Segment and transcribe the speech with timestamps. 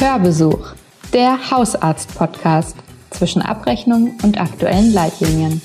[0.00, 0.74] Hörbesuch,
[1.12, 2.76] der Hausarzt-Podcast
[3.10, 5.60] zwischen Abrechnung und aktuellen Leitlinien.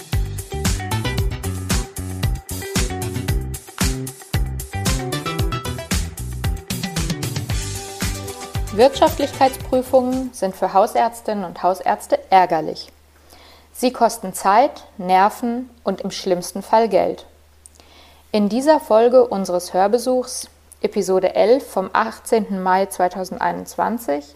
[8.71, 12.91] Wirtschaftlichkeitsprüfungen sind für Hausärztinnen und Hausärzte ärgerlich.
[13.71, 17.27] Sie kosten Zeit, Nerven und im schlimmsten Fall Geld.
[18.31, 20.49] In dieser Folge unseres Hörbesuchs,
[20.83, 22.61] Episode 11 vom 18.
[22.61, 24.35] Mai 2021,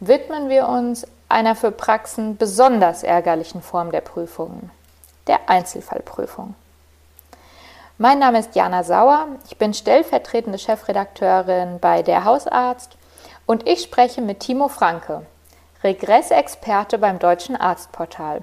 [0.00, 4.70] widmen wir uns einer für Praxen besonders ärgerlichen Form der Prüfungen,
[5.26, 6.54] der Einzelfallprüfung.
[7.98, 12.96] Mein Name ist Jana Sauer, ich bin stellvertretende Chefredakteurin bei Der Hausarzt
[13.44, 15.26] und ich spreche mit Timo Franke,
[15.84, 18.42] Regressexperte beim Deutschen Arztportal.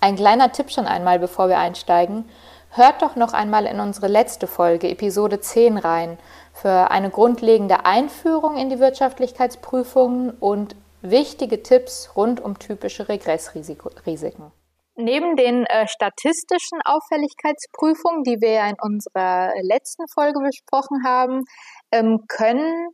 [0.00, 2.28] Ein kleiner Tipp schon einmal, bevor wir einsteigen.
[2.76, 6.18] Hört doch noch einmal in unsere letzte Folge, Episode 10 rein,
[6.52, 14.52] für eine grundlegende Einführung in die Wirtschaftlichkeitsprüfungen und wichtige Tipps rund um typische Regressrisiken.
[14.94, 21.44] Neben den äh, statistischen Auffälligkeitsprüfungen, die wir ja in unserer letzten Folge besprochen haben,
[21.92, 22.90] ähm, können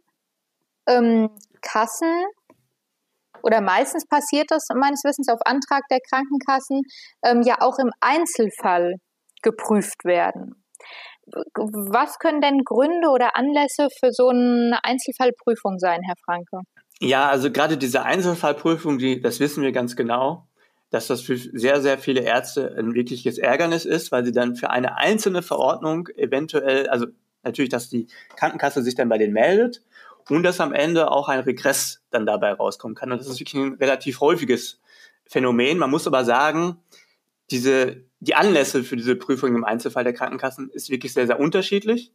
[0.87, 1.29] ähm,
[1.61, 2.27] Kassen
[3.43, 6.83] oder meistens passiert das meines Wissens auf Antrag der Krankenkassen
[7.25, 8.95] ähm, ja auch im Einzelfall
[9.43, 10.65] geprüft werden.
[11.27, 16.61] Was können denn Gründe oder Anlässe für so eine Einzelfallprüfung sein, Herr Franke?
[17.01, 20.47] Ja, also gerade diese Einzelfallprüfung, die, das wissen wir ganz genau,
[20.91, 24.71] dass das für sehr, sehr viele Ärzte ein wirkliches Ärgernis ist, weil sie dann für
[24.71, 27.07] eine einzelne Verordnung eventuell, also
[27.43, 29.83] natürlich, dass die Krankenkasse sich dann bei denen meldet
[30.29, 33.11] und dass am Ende auch ein Regress dann dabei rauskommen kann.
[33.11, 34.81] Und das ist wirklich ein relativ häufiges
[35.27, 35.79] Phänomen.
[35.79, 36.77] Man muss aber sagen,
[37.51, 42.13] diese die Anlässe für diese Prüfung im Einzelfall der Krankenkassen ist wirklich sehr, sehr unterschiedlich.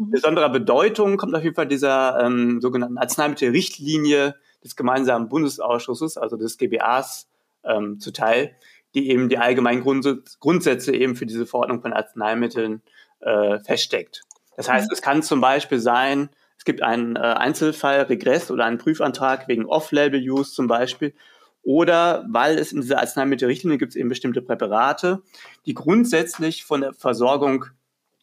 [0.00, 0.10] Mhm.
[0.10, 4.34] Besonderer Bedeutung kommt auf jeden Fall dieser ähm, sogenannten Arzneimittelrichtlinie
[4.64, 7.28] des gemeinsamen Bundesausschusses, also des GBAs,
[7.62, 8.56] ähm, zuteil,
[8.96, 12.82] die eben die allgemeinen Grundsätze eben für diese Verordnung von Arzneimitteln
[13.20, 14.22] äh, feststeckt.
[14.56, 14.94] Das heißt, mhm.
[14.94, 19.66] es kann zum Beispiel sein, es gibt einen äh, Einzelfall, Regress oder einen Prüfantrag wegen
[19.66, 21.14] Off-Label-Use zum Beispiel
[21.64, 25.22] oder weil es in dieser Arzneimittelrichtlinie gibt es eben bestimmte Präparate,
[25.66, 27.66] die grundsätzlich von der Versorgung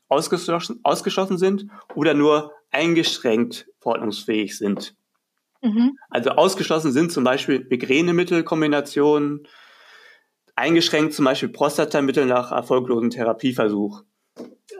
[0.07, 4.95] ausgeschlossen, ausgeschlossen sind oder nur eingeschränkt verordnungsfähig sind.
[5.61, 5.97] Mhm.
[6.09, 9.47] Also ausgeschlossen sind zum Beispiel Migränemittelkombinationen,
[10.55, 14.03] eingeschränkt zum Beispiel Prostatamittel nach erfolglosen Therapieversuch.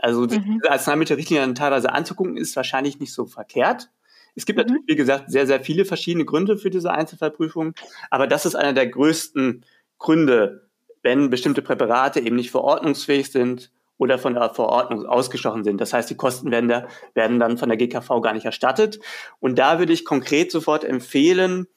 [0.01, 0.27] Also mhm.
[0.29, 3.89] diese Arzneimittelrichtlinie teilweise anzugucken, ist wahrscheinlich nicht so verkehrt.
[4.35, 4.63] Es gibt mhm.
[4.63, 7.73] natürlich, wie gesagt, sehr, sehr viele verschiedene Gründe für diese Einzelfallprüfung,
[8.09, 9.65] aber das ist einer der größten
[9.97, 10.67] Gründe,
[11.03, 15.79] wenn bestimmte Präparate eben nicht verordnungsfähig sind oder von der Verordnung ausgeschlossen sind.
[15.79, 18.99] Das heißt, die Kosten werden, da, werden dann von der GKV gar nicht erstattet.
[19.39, 21.67] Und da würde ich konkret sofort empfehlen,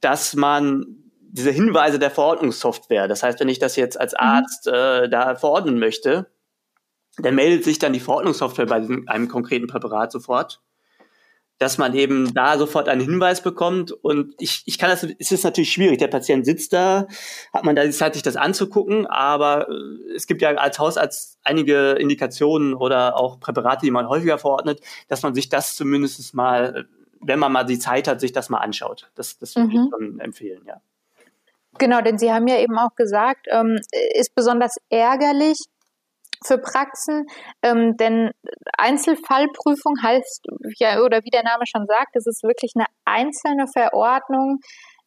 [0.00, 0.84] dass man
[1.20, 4.18] diese Hinweise der Verordnungssoftware, das heißt, wenn ich das jetzt als mhm.
[4.20, 6.30] Arzt äh, da verordnen möchte,
[7.16, 10.60] dann meldet sich dann die Verordnungssoftware bei einem konkreten Präparat sofort
[11.58, 13.92] dass man eben da sofort einen Hinweis bekommt.
[13.92, 15.98] Und ich, ich kann das, es ist natürlich schwierig.
[15.98, 17.06] Der Patient sitzt da,
[17.52, 21.38] hat man da die Zeit, sich das anzugucken, aber äh, es gibt ja als Hausarzt
[21.42, 26.86] einige Indikationen oder auch Präparate, die man häufiger verordnet, dass man sich das zumindest mal,
[27.20, 29.10] wenn man mal die Zeit hat, sich das mal anschaut.
[29.16, 29.74] Das, das würde mhm.
[29.74, 30.80] ich schon empfehlen, ja.
[31.78, 33.78] Genau, denn Sie haben ja eben auch gesagt, ähm,
[34.14, 35.58] ist besonders ärgerlich,
[36.44, 37.26] für Praxen,
[37.62, 38.30] ähm, denn
[38.76, 40.46] Einzelfallprüfung heißt,
[40.78, 44.60] ja, oder wie der Name schon sagt, es ist wirklich eine einzelne Verordnung,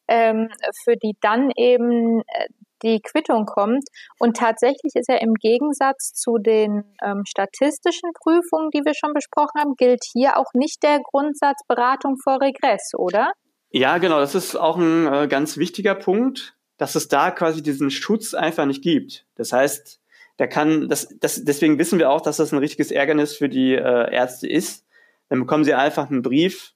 [0.07, 0.49] ähm,
[0.83, 2.47] für die dann eben äh,
[2.83, 3.83] die Quittung kommt.
[4.19, 9.59] Und tatsächlich ist ja im Gegensatz zu den ähm, statistischen Prüfungen, die wir schon besprochen
[9.59, 13.31] haben, gilt hier auch nicht der Grundsatz Beratung vor Regress, oder?
[13.69, 17.91] Ja, genau, das ist auch ein äh, ganz wichtiger Punkt, dass es da quasi diesen
[17.91, 19.25] Schutz einfach nicht gibt.
[19.35, 20.00] Das heißt,
[20.37, 23.73] da kann, das, das, deswegen wissen wir auch, dass das ein richtiges Ärgernis für die
[23.73, 24.85] äh, Ärzte ist.
[25.29, 26.73] Dann bekommen sie einfach einen Brief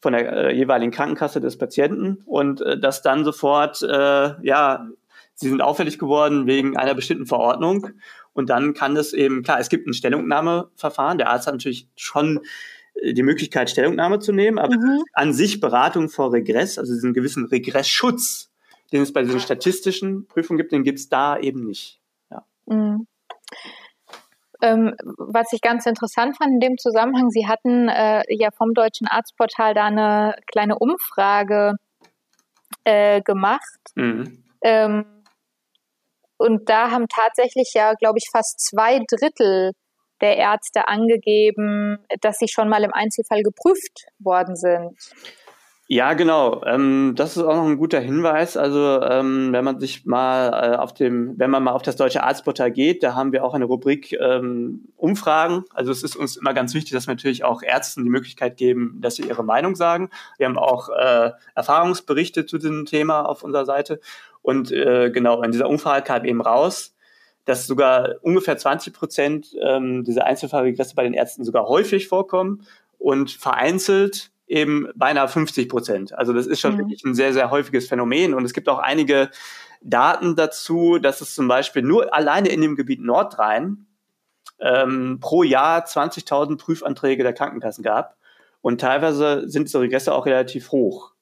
[0.00, 4.88] von der äh, jeweiligen Krankenkasse des Patienten und äh, das dann sofort, äh, ja,
[5.34, 7.88] sie sind auffällig geworden wegen einer bestimmten Verordnung.
[8.32, 11.18] Und dann kann es eben, klar, es gibt ein Stellungnahmeverfahren.
[11.18, 12.40] Der Arzt hat natürlich schon
[12.94, 15.02] äh, die Möglichkeit, Stellungnahme zu nehmen, aber mhm.
[15.12, 18.50] an sich Beratung vor Regress, also diesen gewissen Regressschutz,
[18.92, 22.00] den es bei diesen statistischen Prüfungen gibt, den gibt es da eben nicht.
[22.66, 23.06] Mhm.
[24.62, 29.06] Ähm, was ich ganz interessant fand in dem Zusammenhang, Sie hatten äh, ja vom Deutschen
[29.06, 31.74] Arztportal da eine kleine Umfrage
[32.84, 33.80] äh, gemacht.
[33.94, 34.44] Mhm.
[34.62, 35.04] Ähm,
[36.38, 39.72] und da haben tatsächlich ja, glaube ich, fast zwei Drittel
[40.20, 44.96] der Ärzte angegeben, dass sie schon mal im Einzelfall geprüft worden sind.
[45.88, 46.64] Ja, genau.
[46.64, 48.56] Ähm, das ist auch noch ein guter Hinweis.
[48.56, 52.24] Also ähm, wenn man sich mal äh, auf dem, wenn man mal auf das deutsche
[52.24, 55.64] Arztportal geht, da haben wir auch eine Rubrik ähm, Umfragen.
[55.72, 58.98] Also es ist uns immer ganz wichtig, dass wir natürlich auch Ärzten die Möglichkeit geben,
[59.00, 60.10] dass sie ihre Meinung sagen.
[60.38, 64.00] Wir haben auch äh, Erfahrungsberichte zu diesem Thema auf unserer Seite.
[64.42, 66.96] Und äh, genau, in dieser Umfrage kam eben raus,
[67.44, 72.66] dass sogar ungefähr 20 Prozent ähm, dieser Einzelfallregresse bei den Ärzten sogar häufig vorkommen
[72.98, 76.16] und vereinzelt eben beinahe 50 Prozent.
[76.16, 76.78] Also das ist schon mhm.
[76.78, 78.34] wirklich ein sehr, sehr häufiges Phänomen.
[78.34, 79.30] Und es gibt auch einige
[79.82, 83.86] Daten dazu, dass es zum Beispiel nur alleine in dem Gebiet Nordrhein
[84.58, 88.16] ähm, pro Jahr 20.000 Prüfanträge der Krankenkassen gab.
[88.60, 91.12] Und teilweise sind diese Regresse auch relativ hoch.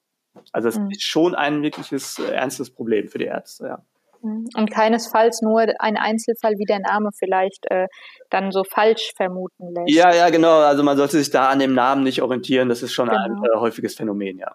[0.52, 0.90] Also es mhm.
[0.90, 3.84] ist schon ein wirkliches äh, ernstes Problem für die Ärzte, ja.
[4.24, 7.86] Und keinesfalls nur ein Einzelfall, wie der Name vielleicht äh,
[8.30, 9.90] dann so falsch vermuten lässt.
[9.90, 10.60] Ja, ja, genau.
[10.60, 12.68] Also man sollte sich da an dem Namen nicht orientieren.
[12.68, 13.22] Das ist schon genau.
[13.22, 14.54] ein äh, häufiges Phänomen, ja.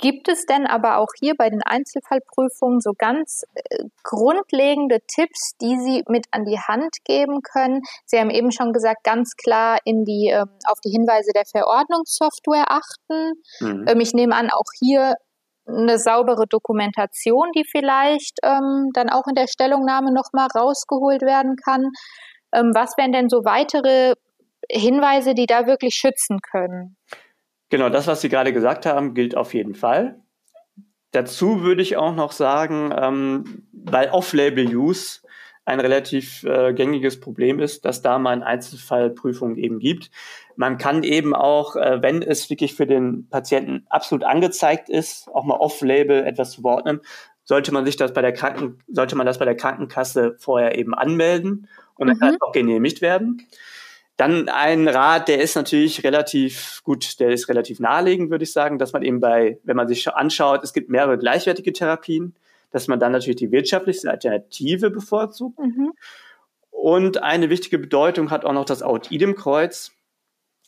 [0.00, 5.76] Gibt es denn aber auch hier bei den Einzelfallprüfungen so ganz äh, grundlegende Tipps, die
[5.78, 7.82] Sie mit an die Hand geben können?
[8.06, 12.70] Sie haben eben schon gesagt, ganz klar in die, äh, auf die Hinweise der Verordnungssoftware
[12.70, 13.34] achten.
[13.60, 13.84] Mhm.
[13.88, 15.16] Ähm, ich nehme an, auch hier
[15.76, 21.90] eine saubere Dokumentation, die vielleicht ähm, dann auch in der Stellungnahme nochmal rausgeholt werden kann.
[22.52, 24.14] Ähm, was wären denn so weitere
[24.70, 26.96] Hinweise, die da wirklich schützen können?
[27.70, 30.20] Genau, das, was Sie gerade gesagt haben, gilt auf jeden Fall.
[31.12, 35.22] Dazu würde ich auch noch sagen, ähm, weil Off-Label-Use
[35.70, 40.10] ein relativ äh, gängiges Problem ist, dass da mal Einzelfallprüfungen eben gibt.
[40.56, 45.44] Man kann eben auch, äh, wenn es wirklich für den Patienten absolut angezeigt ist, auch
[45.44, 47.00] mal off-label etwas zu verordnen,
[47.44, 50.94] sollte man sich das bei der Kranken, sollte man das bei der Krankenkasse vorher eben
[50.94, 52.20] anmelden und dann mhm.
[52.20, 53.46] kann es auch genehmigt werden.
[54.16, 58.78] Dann ein Rat, der ist natürlich relativ gut, der ist relativ naheliegend, würde ich sagen,
[58.78, 62.34] dass man eben bei, wenn man sich anschaut, es gibt mehrere gleichwertige Therapien,
[62.70, 65.58] dass man dann natürlich die wirtschaftlichste Alternative bevorzugt.
[65.58, 65.92] Mhm.
[66.70, 69.92] Und eine wichtige Bedeutung hat auch noch das Out-Idem-Kreuz,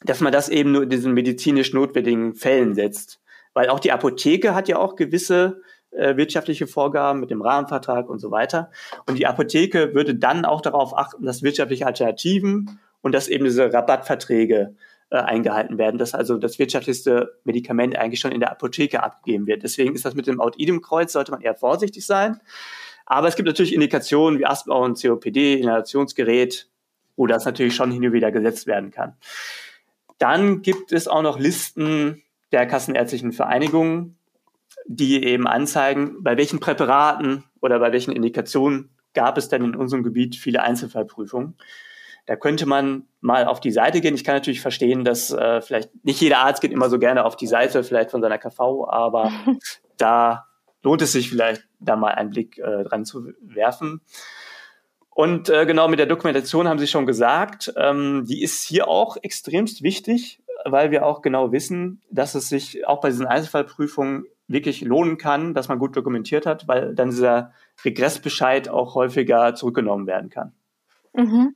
[0.04, 3.20] dass man das eben nur in diesen medizinisch notwendigen Fällen setzt.
[3.54, 8.19] Weil auch die Apotheke hat ja auch gewisse äh, wirtschaftliche Vorgaben mit dem Rahmenvertrag und
[8.19, 8.70] so weiter.
[9.06, 13.72] Und die Apotheke würde dann auch darauf achten, dass wirtschaftliche Alternativen und dass eben diese
[13.72, 14.75] Rabattverträge
[15.12, 19.62] äh, eingehalten werden, dass also das wirtschaftlichste Medikament eigentlich schon in der Apotheke abgegeben wird.
[19.62, 22.41] Deswegen ist das mit dem Out-Idem-Kreuz, sollte man eher vorsichtig sein.
[23.05, 26.67] Aber es gibt natürlich Indikationen wie Asthma und COPD, Inhalationsgerät,
[27.14, 29.19] wo das natürlich schon hin und wieder gesetzt werden kann.
[30.17, 34.17] Dann gibt es auch noch Listen der kassenärztlichen Vereinigungen,
[34.87, 40.05] die eben anzeigen, bei welchen Präparaten oder bei welchen Indikationen gab es denn in unserem
[40.05, 41.59] Gebiet viele Einzelfallprüfungen.
[42.27, 44.15] Da könnte man mal auf die Seite gehen.
[44.15, 47.37] Ich kann natürlich verstehen, dass äh, vielleicht nicht jeder Arzt geht immer so gerne auf
[47.37, 49.33] die Seite, vielleicht von seiner KV, aber
[49.97, 50.47] da
[50.83, 54.01] lohnt es sich vielleicht, da mal einen Blick äh, dran zu werfen.
[55.15, 59.17] Und äh, genau mit der Dokumentation haben Sie schon gesagt, ähm, die ist hier auch
[59.21, 64.81] extremst wichtig, weil wir auch genau wissen, dass es sich auch bei diesen Einzelfallprüfungen wirklich
[64.81, 67.53] lohnen kann, dass man gut dokumentiert hat, weil dann dieser
[67.85, 70.53] Regressbescheid auch häufiger zurückgenommen werden kann.
[71.15, 71.55] Mhm.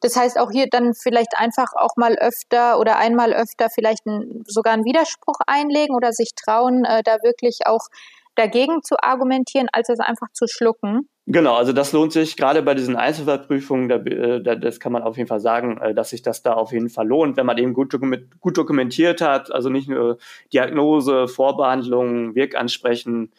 [0.00, 4.44] Das heißt auch hier dann vielleicht einfach auch mal öfter oder einmal öfter vielleicht ein,
[4.46, 7.86] sogar einen Widerspruch einlegen oder sich trauen, äh, da wirklich auch
[8.34, 11.08] dagegen zu argumentieren, als es einfach zu schlucken.
[11.26, 15.02] Genau, also das lohnt sich gerade bei diesen Einzelfallprüfungen, da, äh, da, das kann man
[15.02, 17.58] auf jeden Fall sagen, äh, dass sich das da auf jeden Fall lohnt, wenn man
[17.58, 20.18] eben gut, dokument, gut dokumentiert hat, also nicht nur
[20.52, 23.30] Diagnose, Vorbehandlung, Wirkansprechen,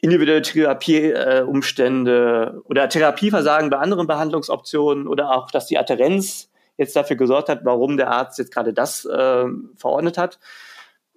[0.00, 7.16] individuelle Therapieumstände äh, oder Therapieversagen bei anderen Behandlungsoptionen oder auch, dass die Adherenz jetzt dafür
[7.16, 9.44] gesorgt hat, warum der Arzt jetzt gerade das äh,
[9.76, 10.38] verordnet hat.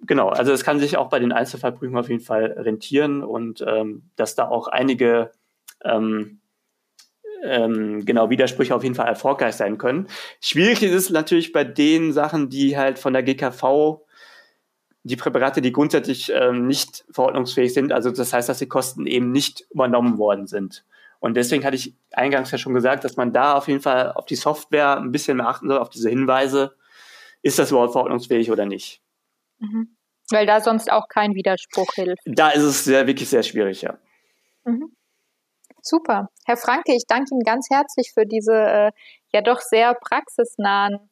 [0.06, 4.04] Genau, also es kann sich auch bei den Einzelfallprüfungen auf jeden Fall rentieren und ähm,
[4.16, 5.30] dass da auch einige
[5.84, 6.40] ähm,
[7.42, 10.06] ähm, genau Widersprüche auf jeden Fall erfolgreich sein können.
[10.40, 14.00] Schwierig ist es natürlich bei den Sachen, die halt von der GKV
[15.02, 17.92] die Präparate, die grundsätzlich ähm, nicht verordnungsfähig sind.
[17.92, 20.84] Also das heißt, dass die Kosten eben nicht übernommen worden sind.
[21.20, 24.26] Und deswegen hatte ich eingangs ja schon gesagt, dass man da auf jeden Fall auf
[24.26, 26.74] die Software ein bisschen mehr achten soll, auf diese Hinweise.
[27.42, 29.00] Ist das überhaupt verordnungsfähig oder nicht?
[29.58, 29.96] Mhm.
[30.30, 32.22] Weil da sonst auch kein Widerspruch hilft.
[32.24, 33.98] Da ist es sehr, wirklich sehr schwierig, ja.
[34.64, 34.94] Mhm.
[35.82, 36.28] Super.
[36.44, 38.92] Herr Franke, ich danke Ihnen ganz herzlich für diese äh,
[39.32, 41.10] ja doch sehr praxisnahen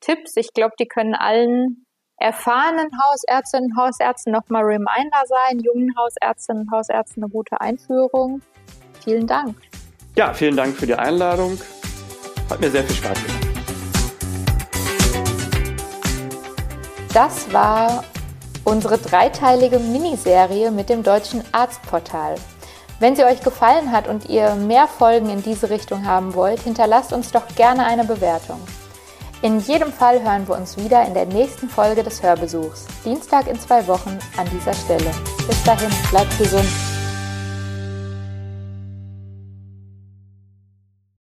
[0.00, 0.36] Tipps.
[0.36, 1.86] Ich glaube, die können allen
[2.18, 8.40] erfahrenen Hausärztinnen und Hausärzten nochmal Reminder sein, jungen Hausärztinnen und Hausärzten eine gute Einführung.
[9.02, 9.56] Vielen Dank.
[10.14, 11.58] Ja, vielen Dank für die Einladung.
[12.50, 13.42] Hat mir sehr viel Spaß gemacht.
[17.12, 18.04] Das war
[18.64, 22.36] unsere dreiteilige Miniserie mit dem deutschen Arztportal.
[23.00, 27.12] Wenn sie euch gefallen hat und ihr mehr Folgen in diese Richtung haben wollt, hinterlasst
[27.12, 28.60] uns doch gerne eine Bewertung.
[29.42, 33.58] In jedem Fall hören wir uns wieder in der nächsten Folge des Hörbesuchs, Dienstag in
[33.58, 35.10] zwei Wochen an dieser Stelle.
[35.48, 36.68] Bis dahin, bleibt gesund.